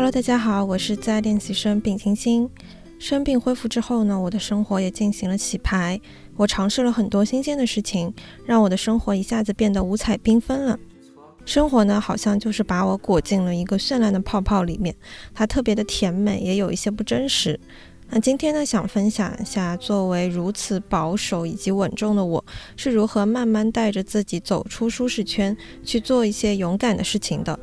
[0.00, 2.48] Hello，大家好，我是在练习生丙星星。
[2.98, 6.00] 生病恢复之后呢，我的生活也进行了洗牌。
[6.36, 8.10] 我尝试了很多新鲜的事情，
[8.46, 10.78] 让我的生活一下子变得五彩缤纷了。
[11.44, 14.96] 生活呢，好像就是把我裹进了一个绚烂的泡泡里面，
[15.34, 17.60] 它特别的甜美，也有一些不真实。
[18.08, 22.42] 那今天呢，想分享一下，作为如此保守以及稳重的我，
[22.74, 25.54] 是如何慢慢带着自己走出舒适圈，
[25.84, 27.60] 去做一些勇敢的事情的。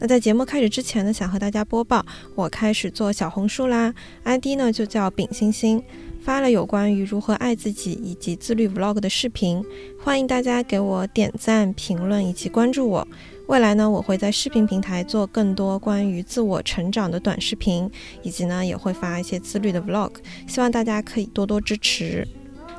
[0.00, 2.04] 那在节目开始之前呢，想和大家播报，
[2.36, 5.82] 我开始做小红书啦，ID 呢就叫丙星星，
[6.20, 9.60] 发了有关于如何爱自己以及自律 Vlog 的视频，
[10.00, 13.06] 欢迎大家给我点赞、评论以及关注我。
[13.48, 17.90] 未来呢，我会在视频平台做更多关于自我成长的短视频，
[18.22, 20.12] 以及呢也会发一些自律的 Vlog，
[20.46, 22.26] 希望大家可以多多支持。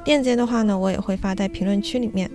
[0.05, 2.31] 链接的话呢，我也会发在评论区里面。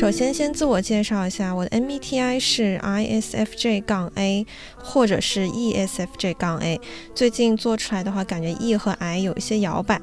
[0.00, 4.46] 首先，先自我介绍一下，我的 MBTI 是 ISFJ 杠 A，
[4.78, 6.80] 或者是 ESFJ 杠 A。
[7.14, 10.00] 最近做出来的话，感觉 E 和 I 有一些摇摆，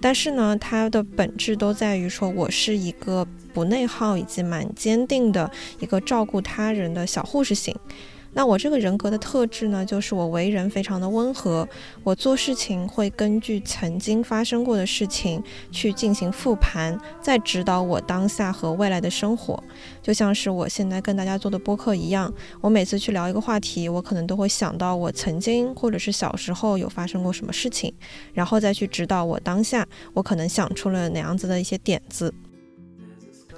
[0.00, 5.50] 但是呢，它的本质都在于说我是一个不内耗以及蛮坚定的
[5.80, 7.74] 一个照顾他人的小护士型。
[8.34, 11.68] 那我这个人格的特质呢，就是我为人非常的温和，
[12.02, 19.62] 我做事情会根据曾经发生过的事情去进行复盘，再指导我当下和未来的生活。
[20.02, 27.92] 就像是我现在跟大家做的播客一样，我每次去聊一个话题，我可能都会想到我曾经或者是小时候有发生过什么事情，
[28.32, 32.32] 然后再去指导我当下，我可能想出了哪样子的一些点子。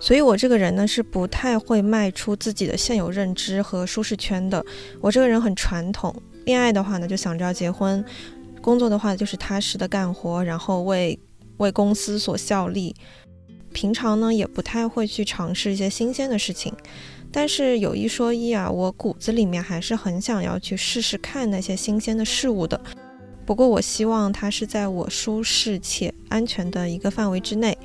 [0.05, 4.63] 所以，我这个人呢是不太会迈出自己的现有认知和舒适圈的。
[5.01, 8.05] 我这个人很传统，恋爱的话呢就想着要结婚，
[8.61, 11.19] 工作的话就是踏实的干活，然后为
[11.57, 12.95] 为公司所效力。
[13.73, 16.71] 平常呢也不太会去尝试一些新鲜的事情。
[17.33, 22.79] 但是有一说一啊，我骨子里面还是很想要去试试看那些新鲜的事物的。
[23.47, 27.77] 不过，我希望它是在我舒适且安全的一个范围之内。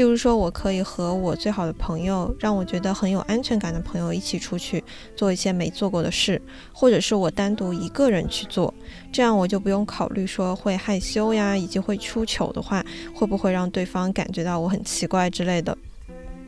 [0.00, 4.82] 例如说，我可以和我最好的朋友，让我觉得很有安全感的朋友一起出去
[5.14, 6.40] 做一些没做过的事，
[6.72, 8.72] 或者是我单独一个人去做，
[9.12, 12.82] 这样我就不用考虑说会害羞呀，以及会出糗的话，
[13.14, 15.76] 会不会让对方感觉到我很奇怪之类的。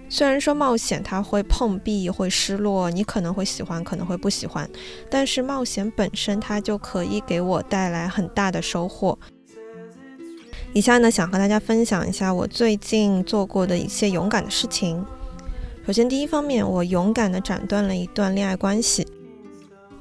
[0.08, 4.66] 虽然说冒险它会碰壁，会失落，你可能会喜欢，可能会不喜欢，
[5.10, 9.18] 但是冒险本身它就可以给我带来很大的收获。
[10.74, 15.04] 以下呢，想和大家分享一下我最近做过的一些勇敢的事情。
[15.86, 19.06] 首先，第一方面，我勇敢地斩断了一段恋爱关系，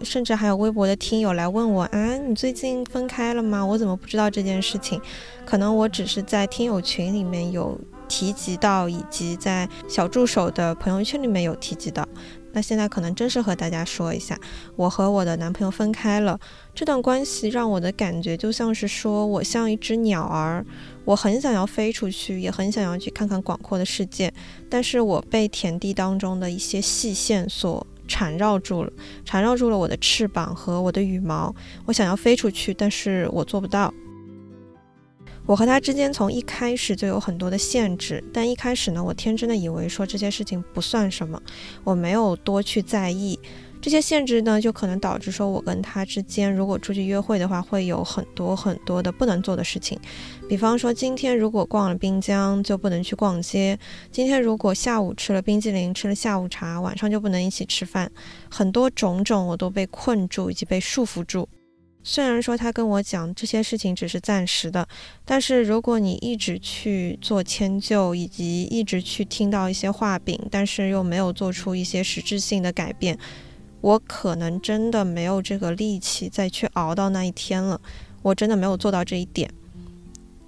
[0.02, 3.66] 甚至还有微博的听友来问我啊，你最近分开了吗？
[3.66, 5.02] 我怎么不知道这件事情？
[5.46, 7.80] 可能我只是在听友群里面有。
[8.14, 12.06] 提及到，以及在小助手的朋友圈里面有提及到，
[12.54, 14.38] 那现在可能真是和大家说一下，
[14.76, 16.40] 我和我的男朋友分开了。
[16.74, 20.66] 这段关系让我的感觉就像是说我像一只鸟儿，
[21.06, 24.34] 我很想要飞出去，也很想要去看看广阔的世界，
[24.70, 28.92] 但是我被田地当中的一些细线所缠绕住了，
[29.24, 31.54] 缠绕住了我的翅膀和我的羽毛。
[31.86, 33.94] 我想要飞出去，但是我做不到。
[35.52, 41.44] 我和他之间从一开始就有很多的限制，但一开始呢，我天真的以为说这些事情不算什么，
[41.84, 43.38] 我没有多去在意
[43.82, 50.00] 这些限制呢，就可能导致说我跟他之间如果出去约会的话，会有很多很多的不能做的事情，
[50.48, 53.78] 比方说今天如果逛了滨江就不能去逛街，
[54.10, 58.10] 今天如果下午吃了冰激凌吃了下午茶，晚上就不能一起吃饭，
[58.50, 61.50] 很多种种我都被困住以及被束缚住。
[62.04, 64.88] 虽然说他跟我讲这些事情只是暂时的，
[65.24, 73.18] 但是如果你一直去做迁就，以及一直去听到一些画饼，但是又没有做出一些实质性的改变，
[73.82, 77.80] 我可能真的没有这个力气再去熬到那一天了。
[78.24, 79.50] 我真的没有做到这一点，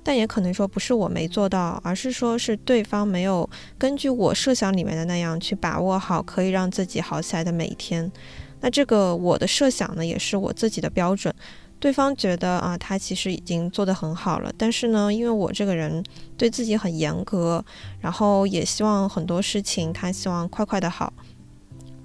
[0.03, 8.11] 但也可能说不是我没做到，而是说是对方没有根据我设想里面的那样去把握好可以让自己好起来的每一天。
[8.63, 11.35] 那这个我的设想呢，也是我自己的标准。
[11.81, 14.49] 对方觉得啊，他其实已经做得很好了。
[14.57, 16.01] 但是呢，因为我这个人
[16.37, 17.63] 对自己很严格，
[17.99, 21.11] 然后也希望很多事情他希望快快的好。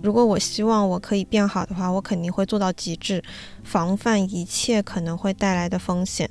[0.03, 3.23] 如果我希望我可以变好的话，我肯定会做到极致，
[3.63, 6.29] 防范一切可能会带来的风险。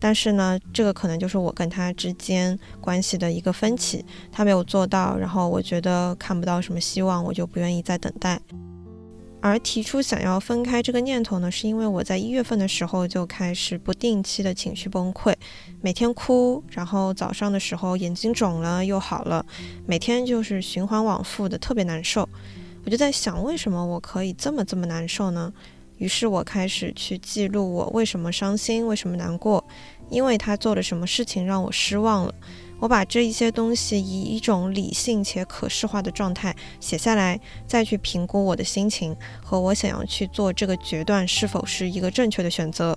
[0.00, 4.04] 但是呢，这个可能就是我跟他之间关系的一个分歧。
[4.32, 8.40] 他没有做到，然后我觉得看不到什么希望，我就不愿意再等待。
[9.48, 15.34] 而提出想要分开这个念头呢，是因为我在一月份的时候就开始不定期的情绪崩溃，
[15.80, 19.44] 每天哭，然后早上的时候眼睛肿了又好了，
[19.86, 22.28] 每天就是循环往复的，特别难受。
[22.84, 25.50] 我就在想，为什么我可以这么这么难受呢？
[25.96, 29.64] 于是我开始去记录我为什么伤心，为什么难过，
[30.10, 32.34] 因为他做了什么事情让我失望了。
[32.80, 42.96] 我把这一些东西以一种理性且可视化的状态写下来，再去评估我的心情和我想要去做这个决断是否是一个正确的选择。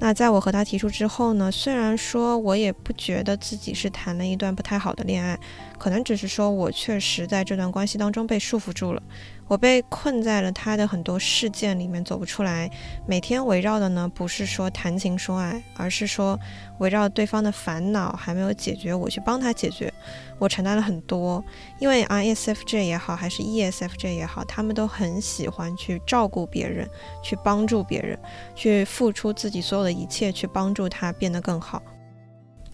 [0.00, 1.50] 那在我和他提出之后呢？
[1.50, 5.36] 虽然说我也不觉得自己是谈了一段不太好的恋爱，
[5.76, 9.02] 可能只是说我确实在这段关系当中被束缚住了。
[9.48, 12.70] 我被困在了他的很多事件里面走不出来，
[13.06, 16.38] 每天围绕的呢不是说谈情说爱，而是说
[16.78, 19.92] 围绕对方的烦恼还没有解决，我去帮他解决。
[20.38, 21.42] 我承担了很多，
[21.80, 26.88] 因为 ISFJ 也好，还是 ESFJ 也好，他们都很喜欢去照顾别人，
[27.24, 28.16] 去帮助别人，
[28.54, 31.82] 去付出自己所有的一切去帮助他变得更好。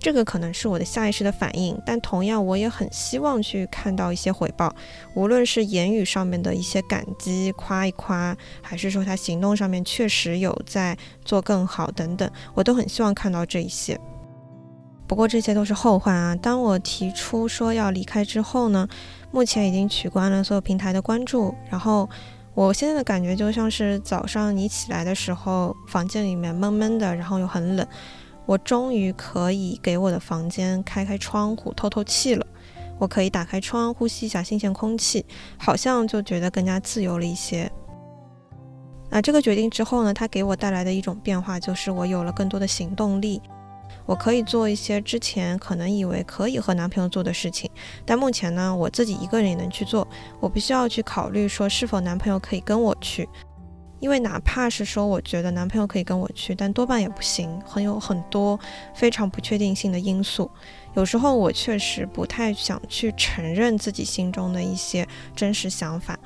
[0.04, 4.70] 这个可能是我的下意识的反应，但同样我也很希望去看到一些回报，
[5.14, 13.98] 无论是言语上面的一些感激、夸一夸，还是说他行动上面确实有在做更好等等，我都很希望看到这一些。
[15.06, 16.36] 不过这些都是后话啊。
[16.36, 18.86] 当我提出说要离开之后呢，
[19.30, 22.06] 目前已经取关了所有平台的关注，然后
[22.52, 27.88] 我现在的感觉就像是早上你起来的时候，房间里面闷闷的，然后又很冷。
[28.46, 32.46] 我终于可以给我的房间开开窗户透透气了，
[32.98, 35.24] 我可以打开窗呼吸一下新鲜空气，
[35.58, 37.70] 好像就觉得更加自由了一些。
[39.10, 43.40] 那这个决定之后呢，它给我带来的一种变化就是我有了更多的行动力，
[44.06, 47.70] 我可以做一些之前可能以为可以和男朋友做的事情，
[48.04, 50.06] 但目前呢，我自己一个人也能去做，
[50.40, 53.28] 我不需要去考虑说是否男朋友可以跟我去。
[54.04, 58.60] 因为哪怕是说我觉得男朋友可以跟我去，但多半也不行，很有很多
[58.94, 60.50] 非常不确定性的因素。
[60.94, 66.18] 有时候我确实不太想去承认自己心中的一些真实想法。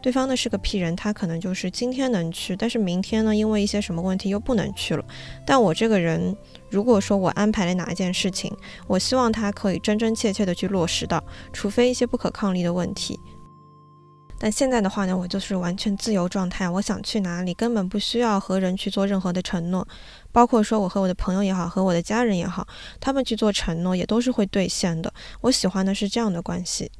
[0.00, 5.04] 对方呢是个屁人，他可能就是今天能去，但是明天呢因为一些什么问题又不能去了。
[5.44, 6.36] 但我这个人，
[6.70, 8.56] 如果说我安排了哪一件事情，
[8.86, 11.20] 我希望他可以真真切切的去落实到，
[11.52, 13.18] 除非一些不可抗力的问题。
[14.38, 19.86] 但现在的话呢，我就是完全自由状态，我想去哪里根本不需要和人去做任何的承诺，
[20.30, 22.66] 包括说我和我的朋友也好，和我的家人也好，
[23.00, 25.12] 他们去做承诺也都是会兑现的。
[25.40, 26.90] 我喜欢的是这样的关系。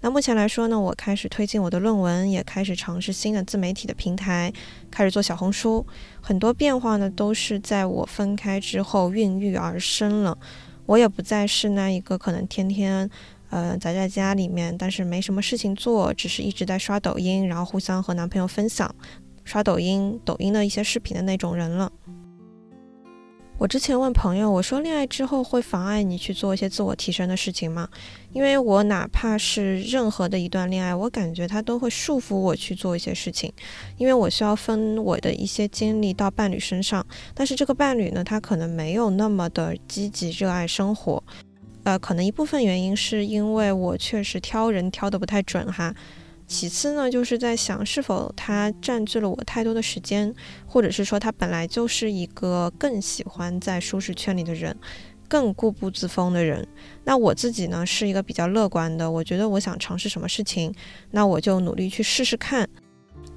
[0.00, 4.50] 那目前来说呢，我开始推进我的论文，也开始尝试新的自媒体的平台，
[4.90, 5.86] 开始做小红书，
[6.22, 10.38] 很多变化呢都是在我分开之后孕育而生了。
[10.86, 13.10] 我也不再是那一个可能天天。
[13.50, 18.94] 呃，宅在家里面，但是没什么事情做，只是一直在刷抖音，然后互相和男朋友分享
[19.44, 21.90] 刷抖音、抖音的一些视频的那种人了。
[23.58, 27.86] 我之前问朋友，我说恋爱之后会妨碍你去做一些自我提升的事情吗？
[28.32, 33.52] 因为我哪怕是任何的一段恋爱，我感觉它都会束缚我去做一些事情，
[33.98, 41.22] 因为我需要分我的一些精力到伴侣身上，但是这个伴侣呢，他可能没有那么的积极热爱生活。
[41.84, 45.94] 呃，可能一部分原因是因为我确实挑人挑的不太准哈。
[46.46, 50.34] 其次呢，就是在想是否他占据了我太多的时间，
[50.66, 54.76] 或者是说他本来就是一个更喜欢在舒适圈里的人，
[55.28, 56.66] 更固步自封的人。
[57.04, 60.74] 那我自己呢，是一个比较乐观的，我觉得我想尝试什么事情，
[61.12, 62.68] 那我就努力去试试看，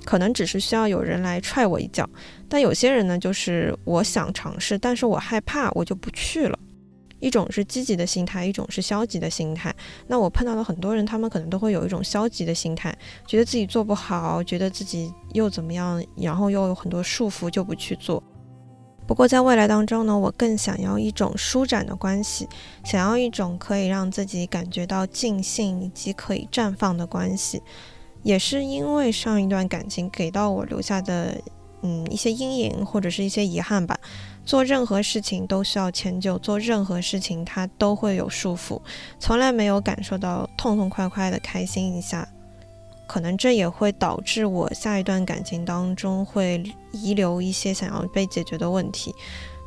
[0.04, 2.10] 可能只是需要有人来踹我一脚。
[2.50, 6.58] 但有些人呢，就是我想尝试，但是我害怕，我就不去了。
[7.24, 9.74] 一种是积极的心态，一种是消极的心态。
[10.08, 12.94] 那我碰到了很多人，他们可能都会有一种消极的心态，
[13.26, 18.22] 觉得自己做不好，觉得自己又怎么样，然后又有很多束缚，就不去做。
[19.08, 22.46] 不过在未来当中呢，我更想要一种舒展的关系，
[22.84, 27.62] 想要一种可以让自己感觉到尽兴以及可以绽放的关系。
[28.22, 31.38] 也是因为上一段感情给到我留下的，
[31.84, 33.98] 嗯，一些阴影或者是一些遗憾吧。
[34.46, 38.82] 做任何事情都需要迁就，做任何事情它都会有束缚，
[39.20, 42.28] 从来没有感受到痛痛快快的开心一下，
[43.08, 49.14] 可能这也会导致我下一段感情当中会遗留一些想要被解决的问题。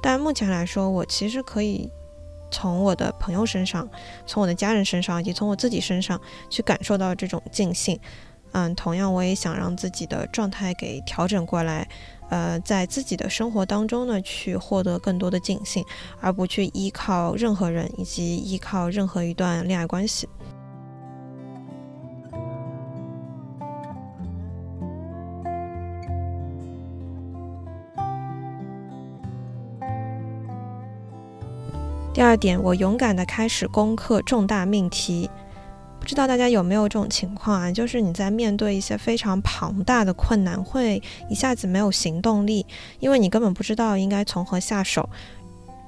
[0.02, 1.90] 但目前来说，我其实可以
[2.50, 3.88] 从我的朋友身上、
[4.26, 7.98] 从我的家人身上以及从我自己身上去感受到这种尽兴。
[8.52, 11.88] 嗯，同样我也想让自己的状态给调整过来。
[12.28, 15.84] 呃，在自己的生活当中呢，去获得更多的尽兴，
[16.20, 20.28] 而不去依靠任何人以及依靠任何一段恋爱关系。
[32.12, 35.30] 第二点，我勇敢的开始攻克重大命题。
[36.06, 37.72] 不知道大家有没有这种情况啊？
[37.72, 42.64] 就是你在面对一些非常庞大的困难，会一下子没有行动力，
[43.00, 45.08] 因为你根本不知道应该从何下手。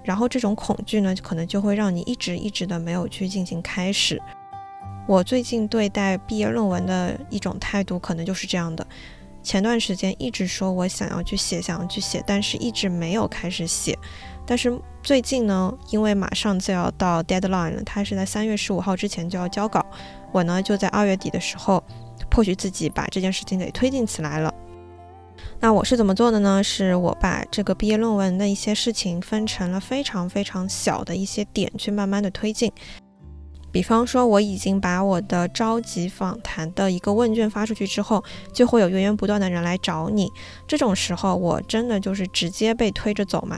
[0.03, 4.21] 然后这种恐惧呢，可能就会让你一直一直的没有去进行开始。
[5.07, 8.85] 我最近对待毕业论文的一种态度，可能就是这样的。
[9.49, 13.99] 前段时间一直说我想要去写，想要去写，但是一直没有开始写。
[14.45, 19.83] 但是最近呢，因为马上就要到 deadline 了，它是在三月十五号之前就要交稿，
[20.33, 21.83] 我呢就在二月底的时候，
[22.29, 24.53] 迫许自己把这件事情给推进起来了。
[25.59, 26.63] 那我是怎么做的呢？
[26.63, 32.71] 是我把这个毕业论文的一些事情分成了非常非常小的一些点，去慢慢的推进。
[33.79, 40.29] 比方说，我已经把我的召集访谈的一个问卷发出去之后，就会有源源不断的人来找你。
[40.67, 43.57] 这种时候，我真的就是直接被推着走嘛。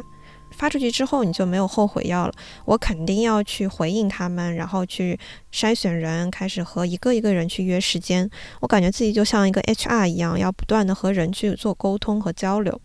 [0.51, 2.35] 发出去之后，你就没有后悔药了。
[2.67, 5.19] 我肯定要去回应他们，然后去
[5.51, 8.29] 筛选人，开始和一个一个人去约时间。
[8.61, 12.79] 我感觉自己就像一个 HR 一样，要不断的和人去做沟通和交流。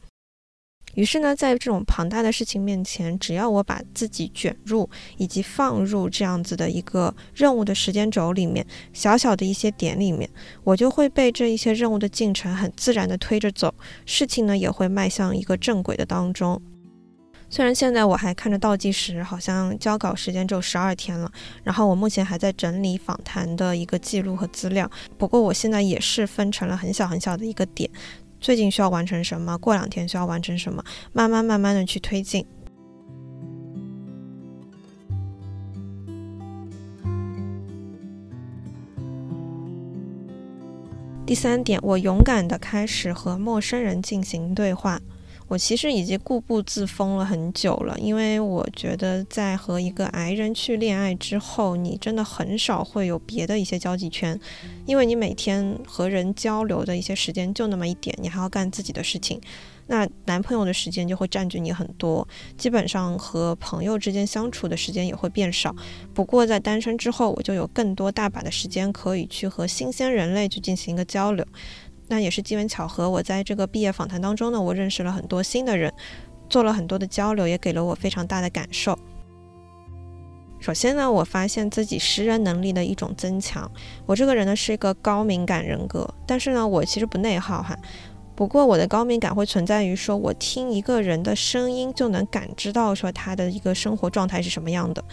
[0.96, 10.30] 于是呢，在这种庞大的事情面前，只要我把自己卷入以及放入这样子的一个任务的时间轴里面，小小的一些点里面，
[10.64, 13.74] 我就会被这一些任务的进程很自然的推着走，
[14.06, 16.62] 事情呢也会迈向一个正轨的当中。
[17.48, 21.32] 虽然现在我还看着倒计时，好像交稿时间只有十二天了，
[21.64, 24.90] 然后我目前还在整理访谈的一个记录和资料。
[25.18, 27.90] 不过我现在也是分成了很小很小的一个点，
[28.46, 32.46] 最近需要完成什么，过两天需要完成什么，慢慢慢慢的去推进。
[41.25, 45.02] 第三点，我勇敢的开始和陌生人进行对话。
[45.48, 54.40] 我其实已经固步自封了很久了，因为我觉得在和一个癌人去恋爱之后，你真的很少会有别的一些交际圈，
[54.88, 59.40] 因为你每天和人交流的一些时间就那么一点，你还要干自己的事情，
[59.86, 65.75] 那男朋友的时间就会占据你很多，基本上和朋友之间相处的时间也会变少。
[66.16, 71.46] 不过在单身之后，我就有更多大把的时间可以去和新鲜人类去进行一个交流。
[72.08, 75.92] 那也是机缘巧合，我在这个毕业访谈当中呢，我认识了很多新的人，
[76.50, 78.98] 做了很多的交流，也给了我非常大的感受。
[80.60, 83.70] 首先呢，我发现自己识人能力的一种增强。
[84.06, 87.78] 我这个人呢是一个高敏感人格，但是呢，我其实不内耗哈。
[88.36, 95.04] 不过我的高敏感会存在于说，我听一个人的声音就能感知到说他的一个生活状态是什么样的。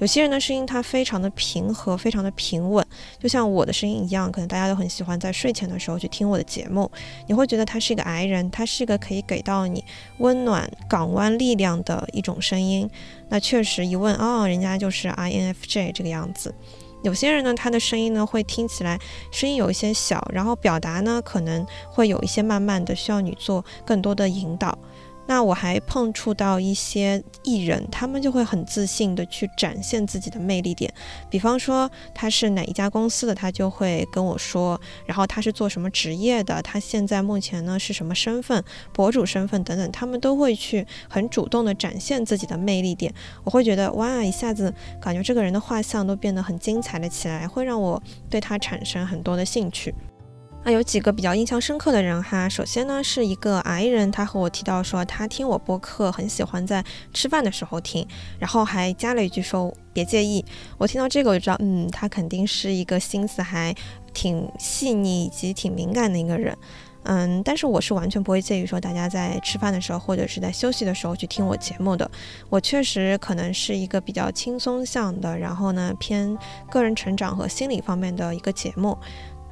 [0.00, 2.84] 有些人的声音他非常的平和，非常的平稳，
[3.20, 6.90] 就像我的声音一样，可能大家都很喜欢在睡前的时候去听我的节目。
[7.28, 9.84] 你会觉得他是一个矮人，他是一个可以给到你
[10.18, 12.90] 温暖、港湾力量的一种声音。
[13.28, 16.52] 那确实一问哦，人家就是 INFJ 这个样子。
[17.02, 18.98] 有些人呢，他的声音呢会听起来
[19.30, 24.78] 声音有一些小，然后表达呢可能会有一些慢慢的，需要你做更多的引导。
[25.26, 30.92] 那我还碰触到一些艺人，他们就会很自信的去展现自己的魅力点。
[31.30, 38.62] 比方说他是哪一家公司的，他就会跟我说，然后他是做什么职业的，他现在目前呢是什么身份，
[38.92, 43.12] 博主身份等等，他们都会去很主动的展现自己的魅力点。
[43.44, 49.94] 我会觉得哇，一下子感觉这个人的画像都变得很精彩了起来，会让我对他产生很多的兴趣。
[50.64, 58.06] 那有几个比较印象深刻的人哈，首先呢是一个矮人，他和我提到说他听我播客很喜欢在吃饭的时候听，
[58.38, 60.44] 然后还加了一句说别介意。
[60.78, 63.74] 我听到这个我就知道，嗯，他肯定是一个心思还
[64.14, 66.56] 挺细腻以及挺敏感的一个人，
[67.02, 72.08] 嗯，但是我是完全不会介意说大家在吃饭的时候或者是在休息的时候去听我节目的。
[72.48, 76.38] 我确实可能是一个比较轻松向的，然后呢偏
[76.70, 78.96] 个人成长和心理方面的一个节目。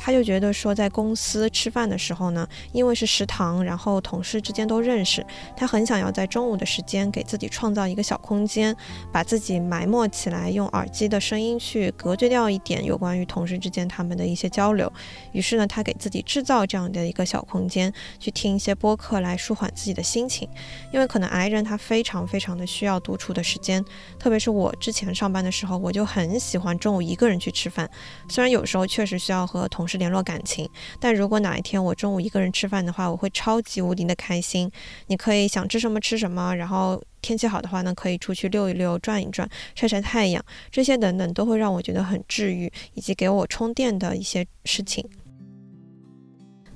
[0.02, 8.74] 他就觉得说，在公司吃饭的时候呢，因为是食堂，然后同事之间都认识，他很想要在中午的时间给自己创造一个小空间，
[9.12, 14.90] 把自己埋没起来，用耳机的声音去隔绝掉一点有关于同事之间他们的一些交流。
[15.32, 20.48] 于是呢，他给自己制造这样的一个小空间，去听一些播客来舒缓自己的心情。
[20.90, 23.84] 因为可能癌人他非常非常的需要独处的时间，
[24.18, 27.90] 特别是我之前上班的时候，我就很喜欢中午一个人去吃饭，
[28.30, 30.68] 虽然有时候确实需要和同是联络感情，
[31.00, 34.70] 但如果哪一天我中午一个人吃饭的话，我会超级无敌的开心。
[35.08, 45.04] 你可以想吃什么吃什么，然后天气好的话呢，可以出去溜一溜、转一转、晒晒太阳，这些等等都会让我觉得很治愈，以及给我充电的一些事情。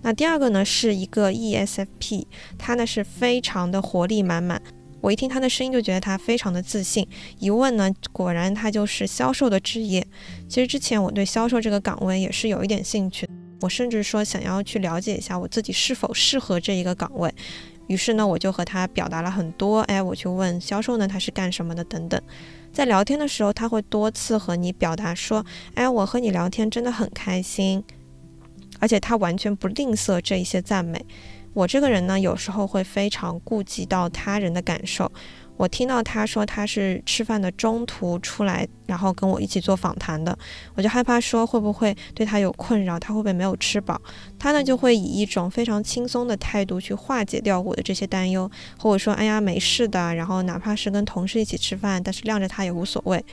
[0.02, 2.26] 那第二个呢，是一个 ESFP，
[2.58, 4.60] 他呢是非常的活力满满。
[5.04, 7.06] 我一听他的声音就觉得他非常的自信，
[7.38, 10.02] 一问呢，果然他就是销售的职业。
[10.48, 13.28] 其实之前我对销售这个岗位也是有一点兴趣，
[13.60, 17.30] 我甚至说想要去了解一下我自己是否适合这一个岗位。
[17.86, 22.18] 于是呢，我就和他表达了很多，哎，我去问销售呢他是干什么的等等。
[22.72, 25.44] 在聊天的时候，他会多次和你表达说，
[25.74, 27.84] 哎，我和你聊天真的很开心。
[28.80, 31.04] 而且他完全不吝啬这一些赞美。
[31.54, 35.10] 我这个人呢，有时候会非常顾及到他人的感受。
[35.56, 40.36] 我听到他说他是吃饭的中途出来，然后跟我一起做访谈的，
[40.74, 44.00] 我就害怕说会不会对他有困扰，他会不会没有吃饱？
[44.36, 53.24] 他呢就会以一种非常轻松的态度去化解掉我的这些担忧，和我说：“哎呀，没事的。”然后哪怕是跟同事一起吃饭，但是晾着他也无所谓。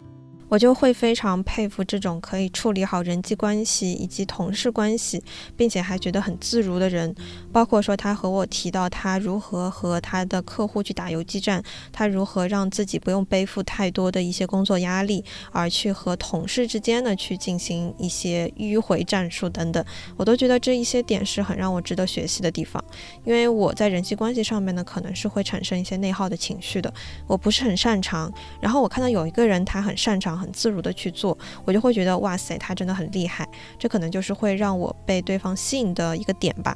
[0.52, 5.24] 我就会非常佩服这种可以处理好人际关系以及同事关系，
[5.56, 7.16] 并且还觉得很自如的人。
[7.54, 19.82] 包括说他和我提到他如何和他的客户去打游击战，他如何让自己不用背负太多的一些工作压力，而去和同事之间呢去进行一些迂回战术等等，
[20.18, 22.84] 我都觉得这一些点是很让我值得学习的地方。
[23.24, 26.94] 因为我在人际关系上面呢，可能是会产生一些内耗的情绪的，
[27.26, 28.30] 我不是很擅长。
[28.60, 30.41] 然后我看到有一个人他很擅长。
[30.42, 33.48] 很自如的去做，我就会觉得哇塞，他真的很厉害。
[33.78, 36.76] 这可能就是会让我被对方吸引的一个点吧。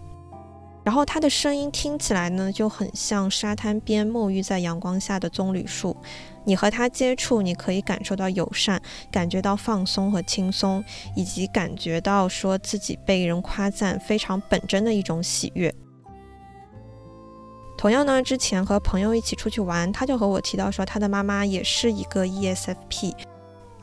[0.84, 5.98] 然后他的声音听起来呢，就很像沙滩边沐浴在阳光下的棕榈树。
[6.44, 8.80] 你和他接触，你可以感受到友善，
[9.12, 10.84] 感觉到放松和轻松，
[11.16, 15.74] 以及感觉到说自己被人夸赞，非常本真的一种喜悦。
[17.76, 23.12] 同样呢，之前和朋友一起出去玩，他就和我提到说，他的妈妈也是一个 ESFP。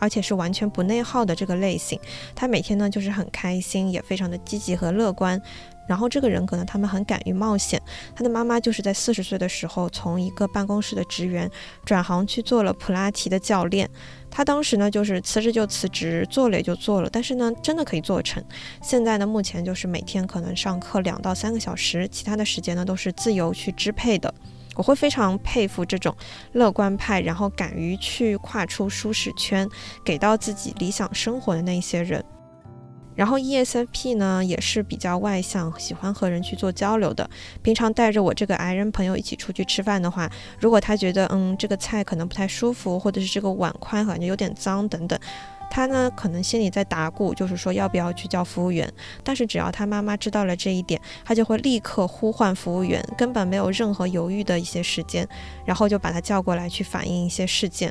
[0.03, 1.97] 而且是完全不内耗的这个类型，
[2.35, 5.41] 他每天呢就是很开心，也非常的积极和乐观。
[5.87, 7.81] 然后这个人格呢，他们很敢于冒险。
[8.17, 11.49] 他的妈妈就是在四十岁的时候，从一个办公室的职员
[11.85, 13.89] 转行去做了普拉提的教练。
[14.29, 18.43] 他当时呢就是辞职就辞职，做了也就做了，但是呢真的可以做成。
[18.83, 24.35] 现在呢目前就是每天可能上课两到三个小时，其他的时间呢都是自由去支配的。
[24.75, 26.15] 我会非常佩服这种
[26.53, 29.69] 乐观派，然后敢于去跨出舒适圈，
[30.05, 32.25] 给到自己理想生活的那些人。
[33.15, 37.29] 然后 ESFP 呢也是比较外向，喜欢和人去做交流的。
[37.61, 45.19] 平常带着我这个 I 人朋友一起出去吃饭的话，如果他觉得嗯这个菜可能不太舒服，或者是这个碗筷感觉有点脏等等。
[45.75, 48.87] 他呢，可能心里在打鼓，就是说要不要去叫服务员。
[49.25, 55.27] 但是只要他妈妈知道了这一点，他就会立刻呼唤服务员，根本没有任何犹豫的一些时间，
[55.65, 57.91] 然后就把他叫过来去反映一些事件。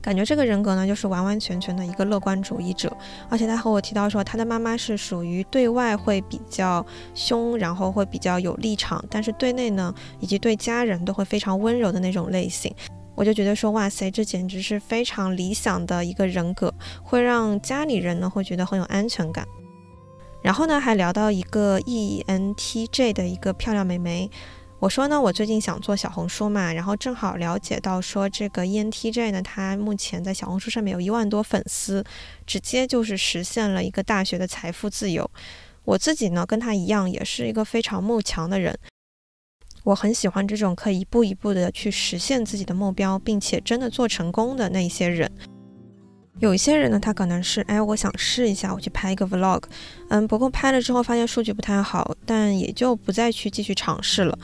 [0.00, 2.96] 感觉这个人格呢，就是完完全全的一个乐观主义者。
[3.28, 12.72] 而且他和我提到说，他的妈妈是属于对外会比较凶，然后会比较有立场，但是对内呢，以及对家人都会非常温柔的那种类型。
[13.16, 19.44] 我就觉得说，哇塞，这简直是非常理想的一个人格，会让家里人呢会觉得很有安全感。
[20.42, 24.30] 然后呢，还聊到一个 ENTJ 的一个漂亮美眉。
[24.78, 32.04] 我说呢，我最近想做小红书嘛，然后正好了解到说，这个 ENTJ 呢，他目前在小红书上面有一万多粉丝，
[32.46, 35.28] 直接就是实现了一个大学的财富自由。
[35.84, 38.78] 我自己呢，跟他一样，也是一个非常慕强的人。
[39.86, 45.30] 我很喜欢这种可以一步一步的去实现自己的目标，并且真的做成功的那一些人。
[46.40, 49.62] 有一些人呢，他可能是，哎，我想试一下，我去拍一个 vlog，
[50.08, 54.36] 嗯，不过拍了之后发现数据不太好，但也就不再去继续尝试了。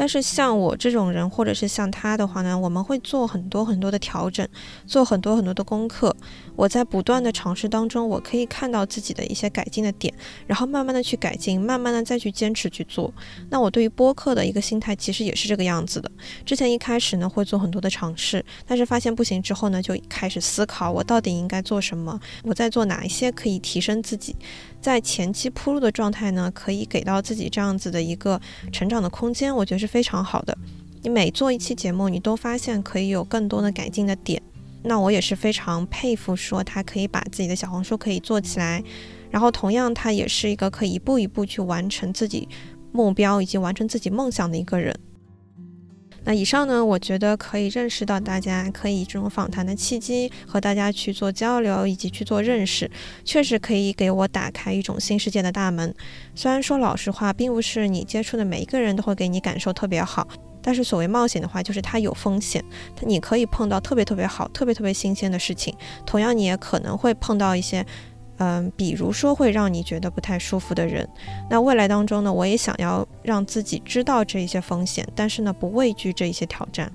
[0.00, 4.48] 但是像我这种人，或者是像他的话呢，我们会做很多很多的调整，
[4.86, 6.16] 做很多很多的功课。
[6.56, 10.14] 我在不断的尝试当中，我可以看到自己的一些改进的点，
[10.46, 13.12] 然后慢慢的去改进，慢慢的再去坚持去做。
[13.50, 16.10] 那我对于播客的一个心态其实也是这个样子的。
[16.46, 24.34] 之前一开始呢会做很多的尝试，但是发现不行之后呢，就开始思考我到底应该做什么，我在做哪一些可以提升自己。
[24.80, 28.40] 在前期铺路的状态呢，可以给到自己这样子的一个
[28.72, 30.56] 成长的空间，我觉得是非常好的。
[31.02, 34.40] 你每做一期节目，你都发现可以有更多的改进的点。
[34.82, 38.82] 那我也是非常佩服，说他可以把自己的小红书可以做起来，
[39.30, 42.48] 然后同样他也是一个可以一步一步去完成自己
[42.90, 44.98] 目标以及完成自己梦想的一个人。
[46.24, 52.90] 那以上呢，我觉得可以认识到大家可以这种访谈的契机，和大家去做交流以及去做认识，
[53.24, 55.94] 确实可以给我打开一种新世界的大门。
[56.34, 60.28] 虽然说老实话，并不是你接触的每一个人都会给你感受特别好，
[60.62, 62.62] 但是所谓冒险的话，就是它有风险，
[63.00, 67.84] 你可以碰到特别特别好、特别特别新鲜的事情，同样你也可能会碰到一些。
[68.40, 71.06] 嗯比如说会让你觉得不太舒服的人。
[71.50, 76.90] 那未来当中呢我也想要让自己知道这一些风险但是呢不畏惧这一些挑战。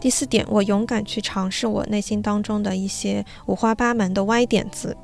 [0.00, 4.96] 第四点我勇敢去尝试我内心当中的一些五花八门的歪点子。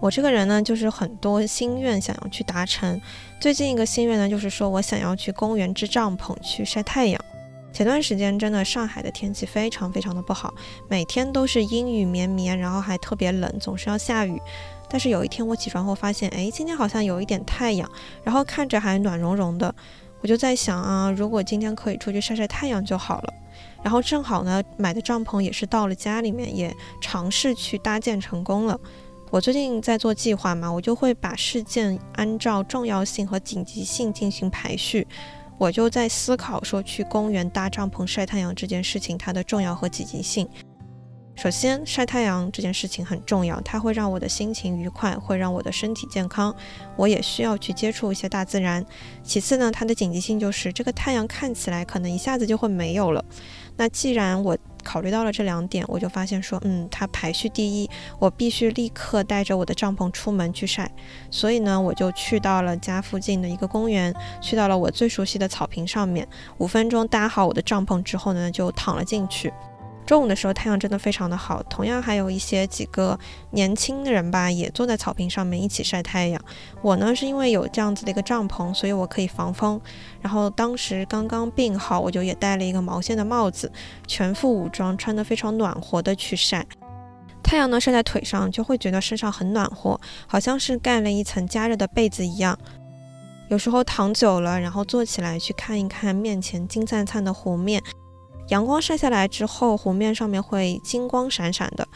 [0.00, 3.00] 我这个人呢就是很多心愿想要去达成。
[3.38, 7.24] 最近一个心愿呢就是说我想要去公园支帐篷去晒太阳
[7.76, 10.54] 前段时间真的上海的天气非常非常的不好，
[10.88, 14.40] 每天都是阴雨绵绵，然后还特别冷，总是要下雨。
[14.88, 17.86] 但是有一天我起床后发现，哎，今天好像有一点太阳，
[18.24, 19.74] 然后看着还暖融融的，
[20.22, 23.34] 我就在想啊，如果今天可以出去晒晒太阳就好了。
[23.82, 28.80] 然后正好呢，买的帐篷也是到了家里面，也尝试去搭建成功了。
[29.28, 35.06] 我最近在做计划嘛，我就会把事件按照重要性和紧急性进行排序。
[35.58, 40.48] 我就在思考说，去公园搭帐篷晒太阳这件事情，它的重要和紧急性。
[41.34, 46.54] 首先，晒太阳这件事情很重要，它会让我的心情愉快，会让我的身体健康。
[46.96, 48.84] 我也需要去接触一些大自然。
[49.22, 53.22] 其次呢，它的紧急性就是这个太阳看起来可能一下子就会没有了。
[53.76, 54.56] 那既然我
[54.86, 60.88] 考虑到了这两点，我就发现说，嗯，它排序第一，我必须立刻带着我的帐篷出门去晒。
[61.28, 66.26] 所以呢，我就去到了家附近的一个公园，去到了我最熟悉的草坪上面，
[66.58, 69.52] 五分钟搭好我的帐篷之后呢，就躺了进去。
[70.06, 73.18] 中午的时候太阳真的非常的好，同样还有一些几个
[73.50, 76.40] 年轻的人吧，也坐在草坪上面一起晒太阳。
[76.80, 79.80] 我呢是因为有这样子的一个帐篷，所以我可以防风。
[80.20, 83.70] 然后当时刚刚病好，我就也戴了一个毛线的帽子，
[84.06, 86.64] 全副武装，穿得非常暖和的去晒
[87.42, 87.80] 太阳呢。
[87.80, 92.56] 晒在腿上就会觉得身上很暖和，好像是盖了一层加热的被子一样。
[93.48, 97.82] 有时候躺久了，然后坐起来去看一看面前金灿灿的湖面。
[98.48, 101.86] 阳光晒下来之后，湖面上面会金光闪闪的。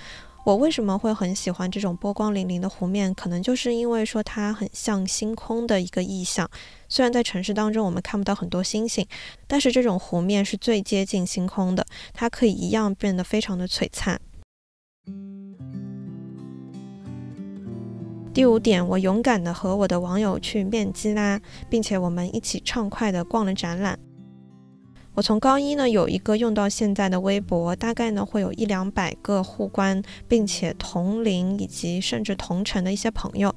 [0.44, 3.14] 我为什么会很喜欢这种波光粼粼的湖面？
[3.14, 6.48] 可能就是因为说它很像星空的一个意象。
[6.88, 9.06] 虽然在城市当中我们看不到很多星星，
[9.46, 14.20] 但是这种湖面是最接近星空的，它可以一样变得非常的璀璨。
[18.34, 23.98] 第五点，我勇敢的和我的网友去面基啦，并且我们一起畅快的逛了展览。
[25.20, 33.54] 我从高一呢有一个用到现在的微博，大概呢会有一两百个互关，并且同龄以及甚至同城的一些朋友。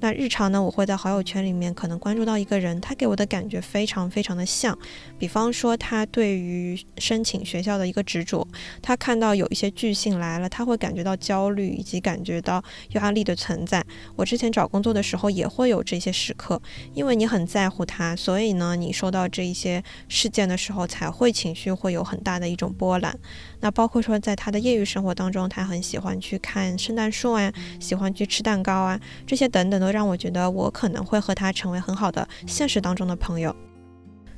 [0.00, 4.76] 那日常呢，我会在好友圈里面可能关注到一个人，他给我的感觉非常非常的像。
[5.18, 8.46] 比方说，他对于申请学校的一个执着，
[8.80, 13.84] 他看到有一些拒信来了，他会感觉到焦虑以及感觉到压力的存在。
[14.14, 16.62] 我之前找工作的时候也会有这些时刻，
[16.94, 23.12] 因为你很在乎他，所以呢，你收到这一些事件的时候，才会情绪会有很大的一种波澜。
[23.60, 29.87] 那包括说，在他的业余生活当中，他很喜欢去看圣诞树啊，喜欢去吃蛋糕啊，这些等等的。
[29.92, 33.54] 让我觉得我可能会和他成为很好的现实当中的朋友。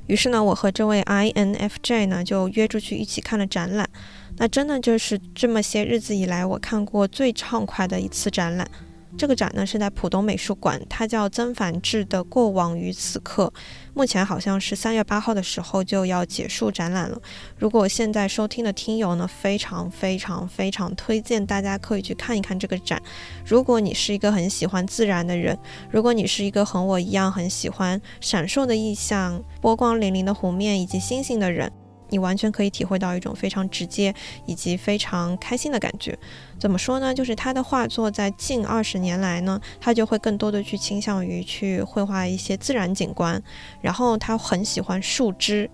[0.07, 3.89] 于是呢，我和这位 INFJ 呢就约出去一起看了展览。
[4.37, 8.67] 那真的就是这么些日子以来我看过最畅快的一次展览。
[9.17, 13.51] 这个展呢是在浦东美术馆，它叫曾梵志的《过往与此刻》。
[13.93, 17.21] 目前好像是三月八号的时候就要结束展览了。
[17.57, 23.01] 如果现在收听的听友呢，非常非常非常推荐大家可以去看一看这个展。
[23.45, 25.57] 如果你是一个很喜欢自然的人，
[25.91, 31.71] 如果你是一个和我一样很喜欢闪烁的意象、波光粼粼的湖面以及星星的人。
[32.11, 34.13] 你完全可以体会到一种非常直接
[34.45, 36.15] 以及非常开心的感觉。
[36.59, 37.11] 怎么说呢？
[37.11, 43.41] 就是他的画作在近二十年来呢，他就会更多的去倾向于去绘画一些自然景观。
[43.81, 45.67] 然后他很喜欢树枝，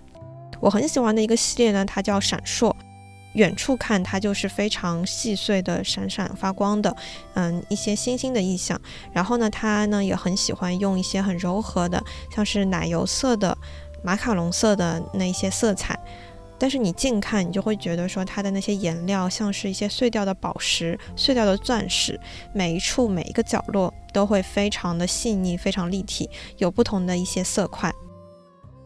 [0.60, 2.74] 我很喜欢的一个系列呢，它叫闪烁。
[3.34, 6.96] 远处看它就是非常细碎的、闪闪发光的，
[7.34, 8.80] 嗯，一些星星的意象。
[9.12, 12.02] 然后呢，他呢也很喜欢用一些很柔和的，
[12.34, 13.56] 像是奶油色的、
[14.02, 15.96] 马卡龙色的那一些色彩。
[16.58, 22.18] 但是你近看，你就会觉得说它的那些颜料像是一些碎掉的宝石、碎掉的钻石，
[22.52, 27.92] 每一处每一个角落都会非常的细腻、非常立体，有不同的一些色块。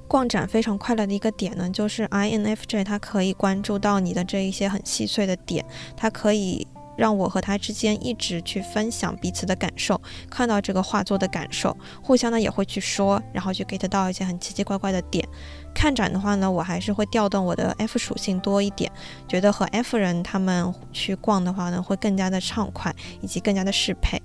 [0.07, 5.65] 逛展非常快乐的一个点呢，就是 INFJ 它可以关注到你的这一些很细碎的点，
[5.97, 6.67] 它可以。
[6.97, 10.01] 让我和他之间一直去分享彼此的感受，
[10.31, 15.27] 看到这个画作的感受，互相呢也会去说，然后去 get 到一些很奇奇怪怪的点。
[15.75, 18.91] 看展的话呢，我还是会调动我的 F 属性多一点，
[19.27, 24.21] 觉得和 F 人他们去逛的话呢，会更加的畅快以及更加的适配。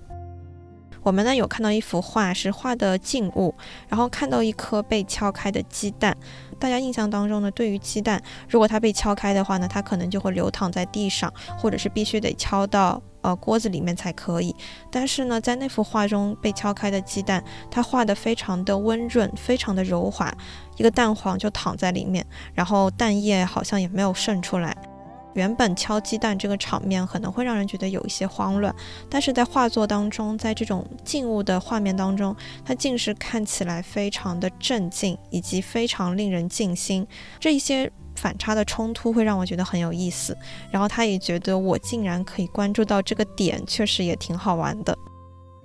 [1.04, 3.56] 我们呢有看到一幅画，是画的静物，
[3.88, 6.18] 然后看到一颗被敲开的鸡蛋。
[6.60, 14.56] 大家印象当中呢，对于鸡蛋，如果它被敲开的话呢，它可能就会流淌在地上，或者是必须得敲到呃锅子里面才可以。
[14.92, 20.34] 但是呢，在那幅画中被敲开的鸡蛋，它画的非常的温润，非常的柔滑，
[20.78, 24.76] 一个蛋黄就躺在里面，然后蛋液好像也没有渗出来。
[25.38, 28.76] 原本敲鸡蛋这个场面可能会让人觉得有一些慌乱，
[29.08, 37.06] 但是在画作当中，在这种静物的画面当中，它竟是看起来非常的镇静，以及非常令人静心。
[37.40, 40.36] 这一些反差的冲突会让我觉得很有意思，
[40.72, 44.98] 然后他也觉得我竟然可以关注到这个点，确实也挺好玩的。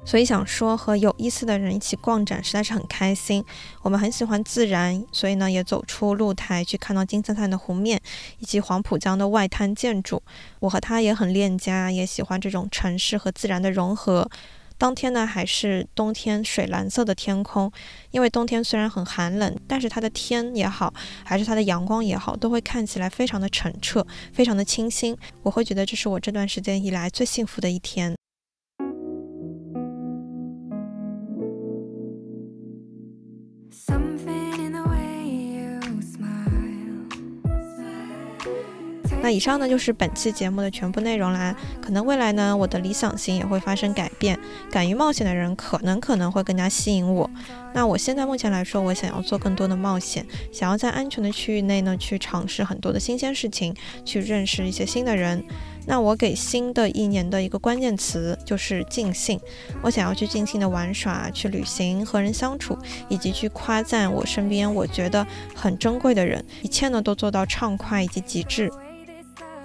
[0.05, 3.45] 所以想说和有意思的人一起逛展实在是很开心。
[3.83, 8.01] 我们很喜欢自然，所以呢也走出露台去看到金灿灿的湖面
[8.39, 10.23] 以及黄浦江的外滩建筑。
[10.61, 14.29] 我和他也很恋家，也喜欢这种城市和自然的融合。
[14.79, 17.71] 当天呢还是冬天水蓝色的天空，
[18.11, 20.93] 因为冬天虽然很寒冷，但是它的天也好，
[21.25, 25.17] 还是它的阳光也好，都会看起来非常的澄澈，非常的清新。
[25.45, 28.17] 我会觉得这是我这段时间以来最幸福的一天。
[39.23, 41.57] 那以上呢就是本期节目的全部内容啦。
[41.81, 44.39] 可能未来呢，我的理想型也会发生改变，
[44.71, 47.31] 敢于冒险的人可能可能会更加吸引我。
[47.73, 55.43] 那我现在目前来说，我想要做更多的冒险，想要在安全的区域内呢去尝试很多的新鲜事情，去认识一些新的人。
[55.87, 59.41] 那我给新的一年的一个关键词就是尽兴。
[59.83, 62.77] 我想要去尽兴的玩耍，去旅行，和人相处，
[63.09, 68.71] 以及去夸赞我身边我觉得很珍贵的人，一切呢都做到畅快以及极致。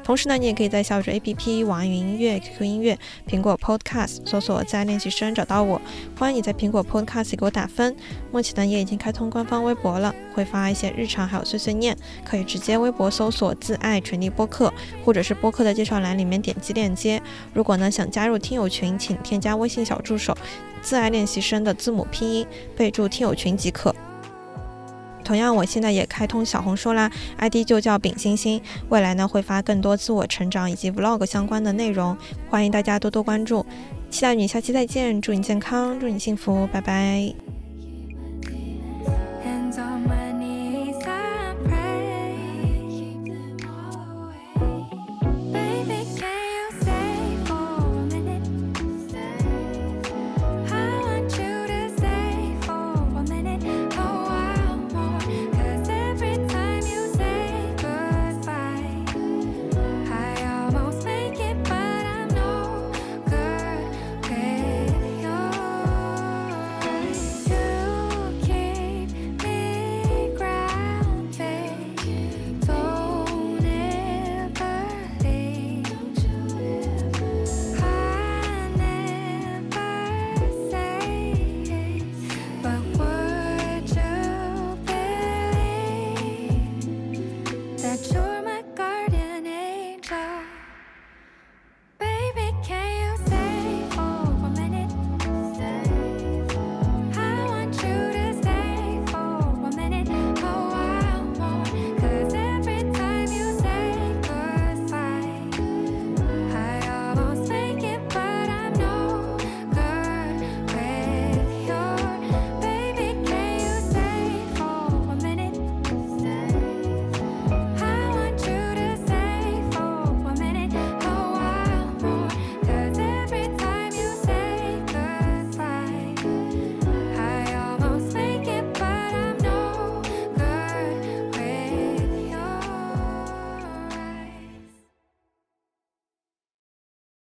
[0.07, 5.81] 同时呢，你也可以在小宇宙 APP、网易云音乐、QQ 音乐、苹果 Podcast 搜索“在练习生”找到我。
[6.17, 7.93] 欢迎你在苹果 Podcast 给我打分。
[8.31, 11.93] 目前呢，也已经开通官方微博了，会发一些日常还有碎碎念，
[12.23, 17.21] 可以直接微博搜索“自爱传递播客”，或者是播客的介绍栏里面点击链接。
[17.53, 20.33] 如果呢想加入听友群，请添加微信小助手
[20.81, 23.93] “自爱练习生”的字母拼音，备注听友群即可。
[25.27, 28.61] 同样，我现在也开通小红书啦，ID 就叫饼星星。
[28.87, 32.15] 未来呢，会发更多自我成长以及 Vlog 相关的内容，
[32.49, 33.65] 欢迎大家多多关注。
[34.09, 37.46] 期待你下期再见，祝你健康，祝你幸福，拜拜。